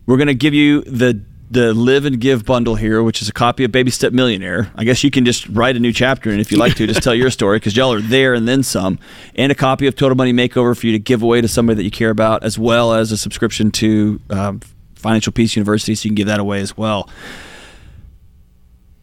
[0.07, 1.13] we're gonna give you the
[1.51, 4.71] the live and give bundle here, which is a copy of Baby Step Millionaire.
[4.75, 7.01] I guess you can just write a new chapter, and if you like to, just
[7.01, 8.99] tell your story because y'all are there and then some,
[9.35, 11.83] and a copy of Total Money Makeover for you to give away to somebody that
[11.83, 14.61] you care about, as well as a subscription to um,
[14.95, 17.09] Financial Peace University, so you can give that away as well.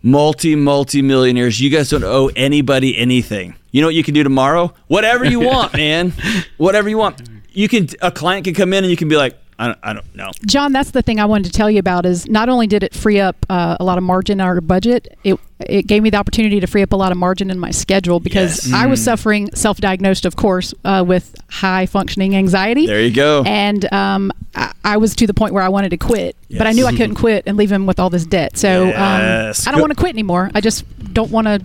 [0.02, 3.56] Multi multi millionaires you guys don't owe anybody anything.
[3.72, 4.72] You know what you can do tomorrow?
[4.86, 6.12] Whatever you want man.
[6.58, 7.28] Whatever you want.
[7.50, 9.92] You can a client can come in and you can be like i don't, I
[9.94, 12.04] don't know John, that's the thing I wanted to tell you about.
[12.06, 15.16] Is not only did it free up uh, a lot of margin in our budget,
[15.24, 17.70] it it gave me the opportunity to free up a lot of margin in my
[17.70, 18.74] schedule because Yes.
[18.74, 22.86] I was suffering self-diagnosed, of course, uh, with high functioning anxiety.
[22.86, 25.96] there you go and um, I, I was to the point where I wanted to
[25.96, 28.56] quit, but I knew I couldn't quit and leave him with all this debt.
[28.58, 29.66] So Yes.
[29.66, 30.50] um, I don't want to quit anymore.
[30.54, 31.60] I just don't want to.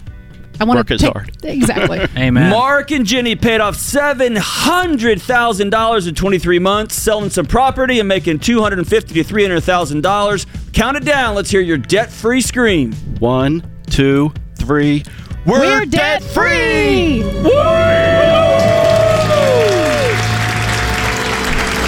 [0.62, 1.32] I want Work to as hard.
[1.44, 2.00] Exactly.
[2.16, 2.50] Amen.
[2.52, 9.08] mark and jenny paid off $700000 in 23 months selling some property and making $250
[9.08, 15.04] to $300000 count it down let's hear your debt-free scream One, two, three.
[15.48, 17.24] We're debt free.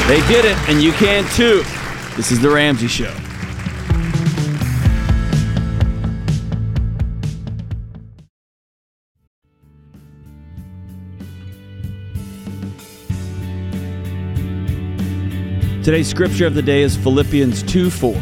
[0.08, 1.62] they did it and you can too
[2.18, 3.14] this is the ramsey show
[15.84, 18.15] Today's scripture of the day is Philippians 2 4.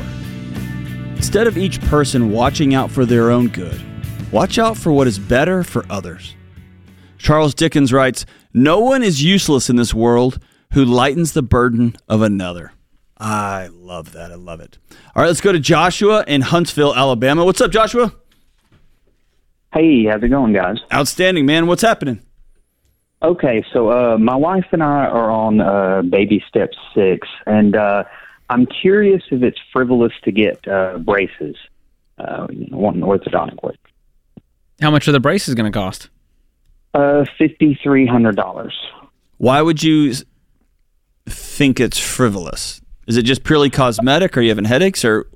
[1.15, 3.80] Instead of each person watching out for their own good,
[4.32, 6.36] watch out for what is better for others.
[7.19, 10.39] Charles Dickens writes No one is useless in this world
[10.74, 12.74] who lightens the burden of another.
[13.19, 14.32] I love that.
[14.32, 14.80] I love it.
[15.15, 17.45] All right, let's go to Joshua in Huntsville, Alabama.
[17.45, 18.12] What's up, Joshua?
[19.71, 20.78] Hey, how's it going, guys?
[20.91, 21.67] Outstanding, man.
[21.67, 22.24] What's happening?
[23.23, 28.03] Okay, so uh, my wife and I are on uh, baby step six, and uh,
[28.49, 31.55] I'm curious if it's frivolous to get uh, braces,
[32.17, 33.77] uh, you one orthodontic work.
[34.81, 36.10] How much are the braces going to cost?
[36.95, 38.75] Uh, fifty three hundred dollars.
[39.38, 40.13] Why would you
[41.27, 42.81] think it's frivolous?
[43.07, 44.36] Is it just purely cosmetic?
[44.36, 45.05] Are you having headaches?
[45.05, 45.27] Or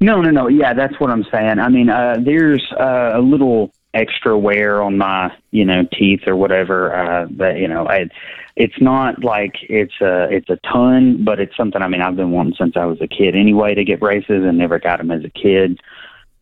[0.00, 0.48] No, no, no.
[0.48, 1.58] Yeah, that's what I'm saying.
[1.58, 6.36] I mean, uh, there's uh, a little extra wear on my you know teeth or
[6.36, 6.94] whatever.
[6.94, 8.08] Uh, that you know, I,
[8.56, 11.82] it's not like it's a it's a ton, but it's something.
[11.82, 14.58] I mean, I've been wanting since I was a kid anyway to get braces, and
[14.58, 15.80] never got them as a kid.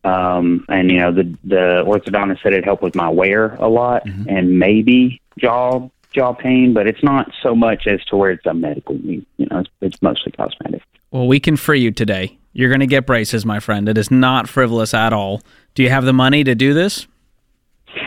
[0.03, 4.03] Um, and you know, the the orthodontist said it helped with my wear a lot,
[4.05, 8.53] and maybe jaw jaw pain, but it's not so much as to where it's a
[8.53, 9.25] medical need.
[9.37, 10.83] You know, it's, it's mostly cosmetic.
[11.11, 12.37] Well, we can free you today.
[12.53, 13.87] You're going to get braces, my friend.
[13.87, 15.41] It is not frivolous at all.
[15.73, 17.07] Do you have the money to do this?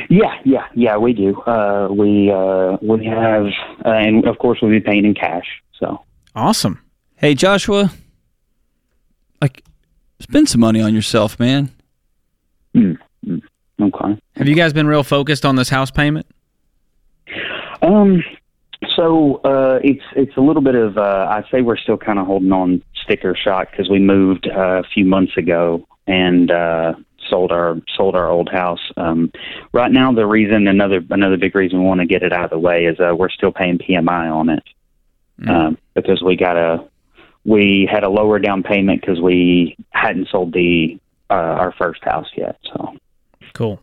[0.09, 0.97] Yeah, yeah, yeah.
[0.97, 1.41] We do.
[1.43, 3.47] Uh, we uh, we have,
[3.85, 5.47] uh, and of course, we'll be paying in cash.
[5.79, 6.01] So
[6.35, 6.81] Awesome.
[7.17, 7.91] Hey, Joshua,
[9.41, 9.63] like,
[10.21, 11.71] spend some money on yourself, man.
[12.75, 13.43] mm, mm,
[13.81, 14.21] okay.
[14.37, 16.27] Have you guys been real focused on this house payment?
[17.83, 18.23] Um,
[18.97, 22.27] so uh, it's it's a little bit of uh, I'd say we're still kind of
[22.27, 26.95] holding on sticker shock because we moved uh, a few months ago and uh,
[27.29, 28.81] sold our sold our old house.
[28.97, 29.33] Um,
[29.73, 32.51] right now, the reason another another big reason we want to get it out of
[32.51, 34.65] the way is uh, we're still paying PMI on it
[35.47, 36.89] um, because we got a
[37.45, 40.99] we had a lower down payment because we hadn't sold the
[41.31, 42.59] uh, our first house yet.
[42.65, 42.97] So
[43.55, 43.81] Cool.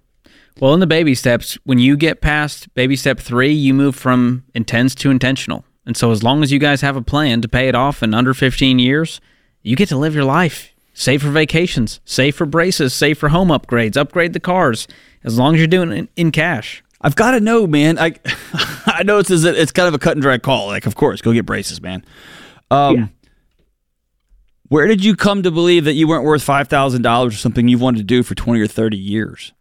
[0.60, 4.44] Well, in the baby steps, when you get past baby step three, you move from
[4.54, 5.66] intense to intentional.
[5.86, 8.14] And so, as long as you guys have a plan to pay it off in
[8.14, 9.20] under 15 years,
[9.64, 10.71] you get to live your life.
[10.94, 14.88] Save for vacations, save for braces, save for home upgrades, upgrade the cars,
[15.24, 16.84] as long as you're doing it in, cash.
[17.00, 17.98] I've got to know, man.
[17.98, 18.16] I
[18.86, 20.68] I know it's it's kind of a cut and dry call.
[20.68, 22.04] Like, of course, go get braces, man.
[22.70, 23.08] Um, Yeah.
[24.68, 27.68] Where did you come to believe that you weren't worth five thousand dollars or something
[27.68, 29.52] you've wanted to do for twenty or thirty years?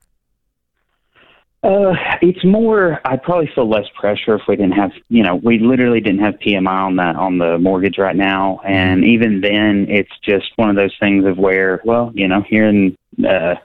[1.63, 1.93] Uh,
[2.23, 3.01] it's more.
[3.05, 4.93] I'd probably feel less pressure if we didn't have.
[5.11, 9.05] You know, we literally didn't have PMI on that on the mortgage right now, and
[9.05, 12.97] even then, it's just one of those things of where, well, you know, here in,
[13.27, 13.57] uh,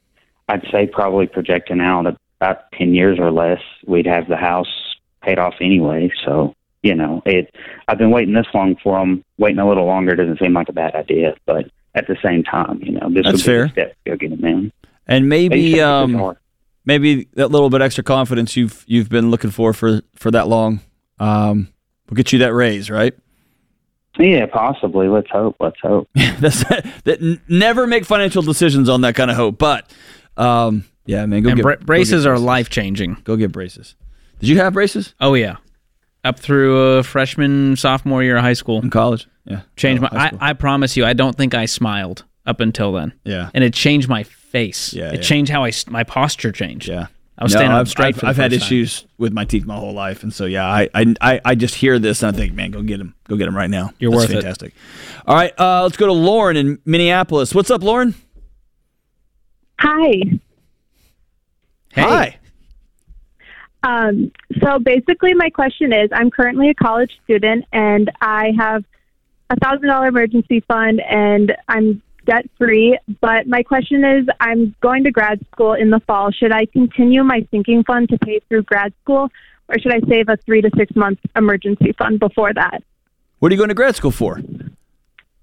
[0.49, 5.39] I'd say probably projecting out about ten years or less, we'd have the house paid
[5.39, 6.11] off anyway.
[6.25, 6.53] So,
[6.83, 7.55] you know, it.
[7.87, 9.23] I've been waiting this long for them.
[9.37, 12.81] Waiting a little longer doesn't seem like a bad idea, but at the same time,
[12.83, 13.63] you know, this That's would be fair.
[13.63, 14.73] a step to go get it, man.
[15.07, 16.35] And maybe um.
[16.85, 20.79] Maybe that little bit extra confidence you've you've been looking for for for that long
[21.19, 21.69] um,
[22.09, 23.13] will get you that raise, right?
[24.17, 25.07] Yeah, possibly.
[25.09, 25.57] Let's hope.
[25.59, 26.07] Let's hope.
[26.15, 27.39] That's that.
[27.49, 29.91] Never make financial decisions on that kind of hope, but
[30.37, 33.17] um, yeah, man, go and get bra- go braces get are life changing.
[33.25, 33.95] Go get braces.
[34.39, 35.57] Did you have braces Oh, yeah.
[36.23, 38.81] Up through uh, freshman, sophomore year of high school.
[38.81, 39.27] in college?
[39.45, 40.31] Yeah, Changed Oh, my.
[40.39, 40.49] I.
[40.49, 43.13] I promise you, I don't think I smiled up until then.
[43.23, 43.49] Yeah.
[43.53, 44.23] And it changed my
[44.55, 44.93] face.
[44.93, 45.21] Yeah, It yeah.
[45.21, 46.87] changed how I s- my posture changed.
[46.87, 47.07] Yeah.
[47.37, 48.57] I was No, standing up I've, straight I've, I've had time.
[48.61, 51.75] issues with my teeth my whole life, and so yeah, I, I I I just
[51.75, 53.91] hear this and I think, man, go get him, go get him right now.
[53.99, 54.33] You're That's worth it.
[54.35, 54.73] fantastic.
[55.27, 57.53] All right, uh, let's go to Lauren in Minneapolis.
[57.53, 58.15] What's up, Lauren?
[59.81, 60.11] Hi.
[61.93, 62.01] Hey.
[62.01, 62.37] Hi.
[63.83, 64.31] Um,
[64.63, 68.83] so basically, my question is I'm currently a college student and I have
[69.49, 72.97] a $1,000 emergency fund and I'm debt free.
[73.21, 76.31] But my question is I'm going to grad school in the fall.
[76.31, 79.29] Should I continue my sinking fund to pay through grad school
[79.67, 82.83] or should I save a three to six month emergency fund before that?
[83.39, 84.41] What are you going to grad school for?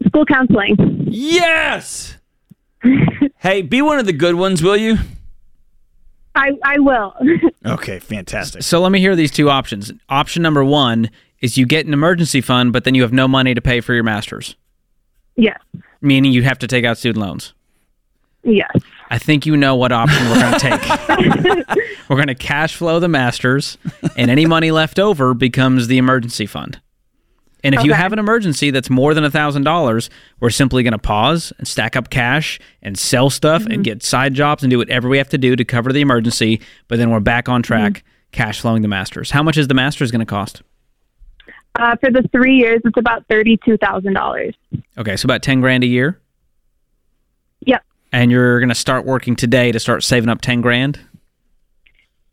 [0.07, 0.77] School counseling.
[1.09, 2.17] Yes.
[3.39, 4.97] hey, be one of the good ones, will you?
[6.35, 7.15] I, I will.
[7.65, 8.65] Okay, fantastic.
[8.65, 9.93] So let me hear these two options.
[10.09, 13.55] Option number one is you get an emergency fund, but then you have no money
[13.55, 14.57] to pay for your master's,
[15.37, 15.61] yes.
[16.03, 17.55] Meaning you have to take out student loans.
[18.45, 18.77] Yes.
[19.11, 21.89] I think you know what option we're going to take.
[22.09, 23.79] we're going to cash flow the masters,
[24.17, 26.81] and any money left over becomes the emergency fund.
[27.65, 30.09] And if you have an emergency that's more than $1,000,
[30.41, 33.83] we're simply going to pause and stack up cash and sell stuff and mm-hmm.
[33.83, 36.61] get side jobs and do whatever we have to do to cover the emergency.
[36.89, 38.33] But then we're back on track, mm-hmm.
[38.33, 39.31] cash flowing the masters.
[39.31, 40.63] How much is the masters going to cost?
[41.79, 44.53] Uh, for the three years, it's about $32,000.
[44.99, 46.21] Okay, so about 10 grand a year.
[47.65, 47.83] Yep.
[48.13, 51.01] And you're going to start working today to start saving up 10 grand?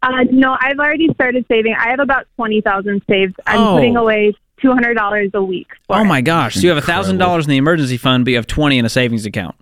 [0.01, 1.75] Uh, no, I've already started saving.
[1.77, 3.35] I have about twenty thousand saved.
[3.45, 3.75] I'm Oh.
[3.75, 5.67] putting away two hundred dollars a week.
[5.87, 6.05] For Oh it.
[6.05, 6.55] my gosh.
[6.55, 9.25] So you have $1,000 in the emergency fund, but you have 20 in a savings
[9.25, 9.55] account.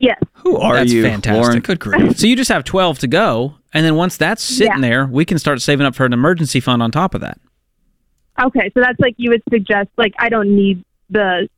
[0.00, 0.18] Yes.
[0.38, 1.40] Who are That's you, fantastic.
[1.40, 1.60] Lauren?
[1.60, 2.16] Good grief.
[2.18, 3.54] So you just have 12 to go.
[3.72, 4.80] And then once that's sitting Yeah.
[4.80, 7.38] there, we can start saving up for an emergency fund on top of that.
[8.40, 9.90] Okay, so that's like you would suggest.
[9.96, 11.48] Like I don't need the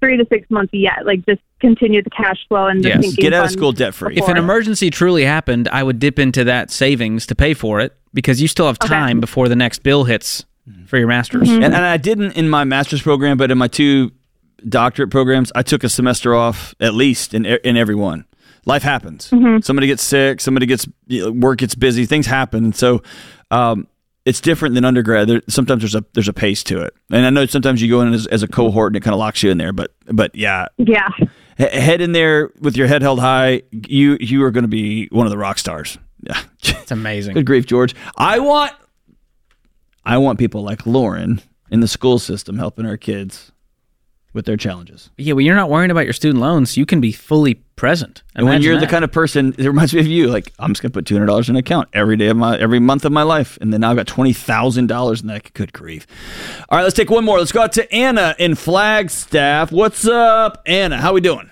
[0.00, 1.04] three to six months yet.
[1.06, 3.00] Like just continue the cash flow and the Yes.
[3.02, 4.16] sinking Get out of school debt free.
[4.16, 7.96] If an emergency truly happened, I would dip into that savings to pay for it
[8.14, 8.88] because you still have Okay.
[8.88, 10.44] time before the next bill hits
[10.86, 11.48] for your master's.
[11.48, 14.12] And, and I didn't in my master's program, but in my two
[14.68, 18.24] doctorate programs, I took a semester off at least in in every one.
[18.66, 19.30] life happens.
[19.30, 19.64] Mhm.
[19.64, 23.02] Somebody gets sick, somebody gets you know, work gets busy, things happen, and so
[23.50, 23.86] um,
[24.28, 25.28] it's different than undergrad.
[25.28, 28.00] There, sometimes there's a there's a pace to it, and I know sometimes you go
[28.02, 29.72] in as, as a cohort and it kind of locks you in there.
[29.72, 31.08] But but yeah, Yeah.
[31.56, 33.62] he- head in there with your head held high.
[33.70, 35.98] You you are going to be one of the rock stars.
[36.20, 37.34] Yeah, It's amazing.
[37.34, 37.94] good grief, George.
[38.16, 38.72] I want
[40.04, 43.52] I want people like Lauren in the school system helping our kids
[44.32, 45.10] with their challenges.
[45.16, 48.22] Yeah, when you're not worrying about your student loans, you can be fully present.
[48.34, 50.28] And when you're the kind of person, it reminds me of you.
[50.28, 52.58] Like I'm just gonna put two hundred dollars in an account every day of my
[52.58, 55.52] every month of my life, and then now I've got twenty thousand dollars in that.
[55.54, 56.06] Good grief!
[56.68, 57.38] All right, let's take one more.
[57.38, 59.72] Let's go out to Anna in Flagstaff.
[59.72, 60.98] What's up, Anna?
[60.98, 61.50] How are we doing?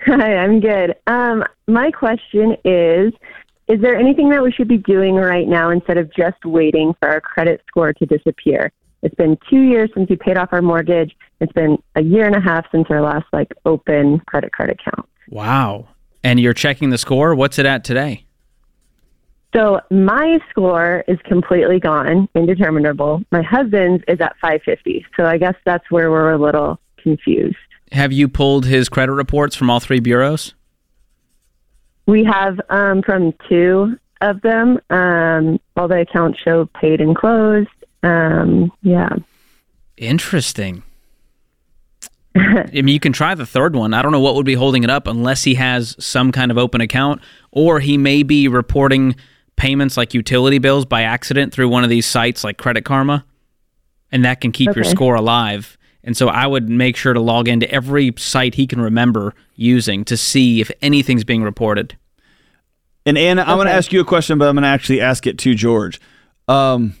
[0.06, 0.94] Hi, I'm good.
[1.06, 3.12] Um, my question is
[3.68, 7.08] Is there anything that we should be doing right now instead of just waiting for
[7.08, 8.72] our credit score to disappear?
[9.02, 11.16] It's been two years since we paid off our mortgage.
[11.40, 15.08] It's been a year and a half since our last like open credit card account.
[15.28, 15.88] Wow.
[16.22, 17.34] And you're checking the score.
[17.34, 18.24] What's it at today?
[19.54, 23.24] So my score is completely gone, indeterminable.
[23.32, 25.04] My husband's is at 550.
[25.16, 27.56] So I guess that's where we're a little confused.
[27.90, 30.54] Have you pulled his credit reports from all three bureaus?
[32.06, 34.78] We have um, from two of them.
[34.90, 37.68] Um, all the accounts show paid and closed.
[38.02, 39.16] Um, yeah.
[39.96, 40.82] Interesting.
[42.34, 43.92] I mean, you can try the third one.
[43.92, 46.58] I don't know what would be holding it up unless he has some kind of
[46.58, 47.20] open account,
[47.50, 49.16] or he may be reporting
[49.56, 53.24] payments like utility bills by accident through one of these sites like Credit Karma,
[54.12, 55.76] and that can keep your score alive.
[56.02, 60.04] And so I would make sure to log into every site he can remember using
[60.06, 61.96] to see if anything's being reported.
[63.04, 65.26] And Anna, I'm going to ask you a question, but I'm going to actually ask
[65.26, 66.00] it to George.
[66.48, 66.94] Um,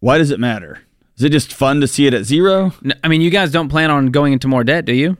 [0.00, 0.80] why does it matter?
[1.16, 2.72] Is it just fun to see it at zero?
[3.02, 5.16] I mean, you guys don't plan on going into more debt, do you?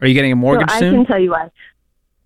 [0.00, 0.94] Are you getting a mortgage so I soon?
[0.94, 1.50] can tell you why.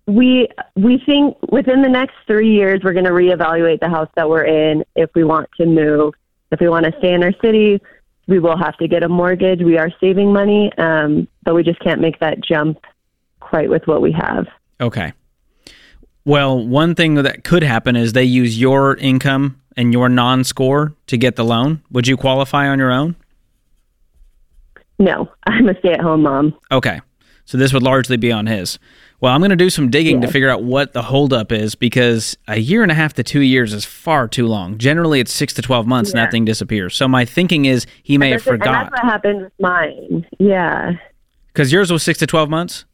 [0.07, 4.29] We we think within the next three years we're going to reevaluate the house that
[4.29, 4.85] we're in.
[4.95, 6.13] If we want to move,
[6.51, 7.81] if we want to stay in our city,
[8.27, 9.61] we will have to get a mortgage.
[9.61, 12.77] We are saving money, um, but we just can't make that jump
[13.39, 14.47] quite with what we have.
[14.79, 15.11] Okay.
[16.23, 20.93] Well, one thing that could happen is they use your income and your non score
[21.07, 21.81] to get the loan.
[21.91, 23.15] Would you qualify on your own?
[24.99, 26.57] No, I'm a stay-at-home mom.
[26.71, 27.01] Okay.
[27.47, 28.79] So this would largely be on his.
[29.21, 32.35] Well, I'm going to do some digging to figure out what the holdup is because
[32.47, 34.77] a year and a half to two years is far too long.
[34.77, 36.95] Generally, it's six to 12 months and that thing disappears.
[36.95, 40.27] So my thinking is he may have forgot And that's what happened with mine.
[40.39, 40.93] Yeah,
[41.47, 42.85] because yours was six to 12 months.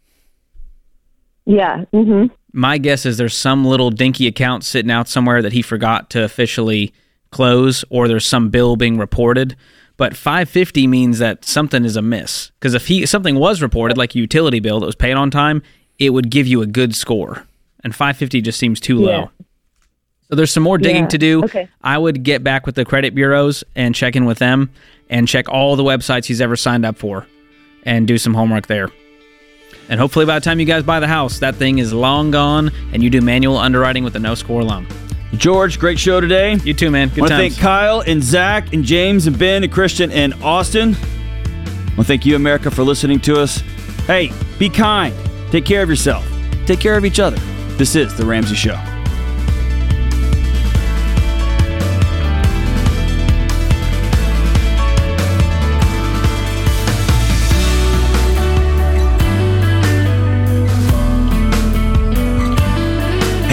[1.45, 1.85] yeah.
[1.93, 6.09] hmm my guess is there's some little dinky account sitting out somewhere that he forgot
[6.11, 6.93] to officially
[7.31, 9.55] close or there's some bill being reported
[9.97, 14.17] but 550 means that something is amiss because if he something was reported like a
[14.19, 15.61] utility bill that was paid on time
[15.97, 17.45] it would give you a good score
[17.83, 19.05] and 550 just seems too Yeah.
[19.17, 19.29] low
[20.29, 21.09] so there's some more digging Yeah.
[21.09, 21.69] to do Okay.
[21.81, 24.69] i would get back with the credit bureaus and check in with them
[25.09, 27.25] and check all the websites he's ever signed up for
[27.83, 28.89] and do some homework there
[29.91, 32.71] and hopefully by the time you guys buy the house, that thing is long gone
[32.93, 34.87] and you do manual underwriting with a no score loan.
[35.33, 36.55] George, great show today.
[36.63, 37.09] You too, man.
[37.09, 40.33] Good I want to thank Kyle and Zach and James and Ben and Christian and
[40.35, 40.95] Austin.
[40.95, 43.57] I want to thank you, America, for listening to us.
[44.07, 45.13] Hey, be kind.
[45.51, 46.25] Take care of yourself.
[46.65, 47.37] Take care of each other.
[47.75, 49.00] This is The Ramsey Show.